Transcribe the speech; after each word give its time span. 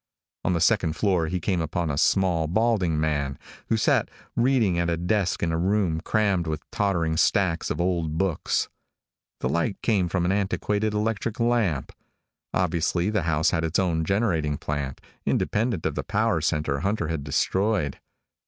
On 0.43 0.53
the 0.53 0.59
second 0.61 0.93
floor 0.95 1.27
he 1.27 1.39
came 1.39 1.61
upon 1.61 1.91
a 1.91 1.95
small, 1.99 2.47
balding 2.47 2.99
man 2.99 3.37
who 3.67 3.77
sat 3.77 4.09
reading 4.35 4.79
at 4.79 4.89
a 4.89 4.97
desk 4.97 5.43
in 5.43 5.51
a 5.51 5.59
room 5.59 6.01
crammed 6.03 6.47
with 6.47 6.63
tottering 6.71 7.17
stacks 7.17 7.69
of 7.69 7.79
old 7.79 8.17
books. 8.17 8.67
The 9.41 9.49
light 9.49 9.79
came 9.83 10.09
from 10.09 10.25
an 10.25 10.31
antiquated 10.31 10.95
electric 10.95 11.39
lamp. 11.39 11.91
Obviously 12.51 13.11
the 13.11 13.21
house 13.29 13.51
had 13.51 13.63
its 13.63 13.77
own 13.77 14.03
generating 14.03 14.57
plant, 14.57 15.01
independent 15.23 15.85
of 15.85 15.93
the 15.93 16.03
power 16.03 16.41
center 16.41 16.79
Hunter 16.79 17.09
had 17.09 17.23
destroyed. 17.23 17.99